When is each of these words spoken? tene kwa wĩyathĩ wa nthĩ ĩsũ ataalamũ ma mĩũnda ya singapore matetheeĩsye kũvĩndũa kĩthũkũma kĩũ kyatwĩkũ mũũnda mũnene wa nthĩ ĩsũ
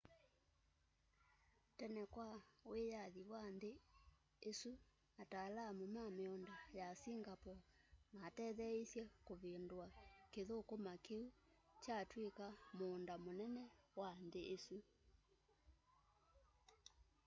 tene 1.77 2.03
kwa 2.13 2.27
wĩyathĩ 2.69 3.23
wa 3.33 3.41
nthĩ 3.55 3.73
ĩsũ 4.49 4.71
ataalamũ 5.21 5.85
ma 5.95 6.03
mĩũnda 6.17 6.53
ya 6.79 6.87
singapore 7.01 7.59
matetheeĩsye 8.19 9.03
kũvĩndũa 9.27 9.87
kĩthũkũma 10.33 10.93
kĩũ 11.05 11.25
kyatwĩkũ 11.83 12.47
mũũnda 12.77 13.13
mũnene 13.23 13.63
wa 13.99 14.09
nthĩ 14.25 14.41
ĩsũ 14.55 14.77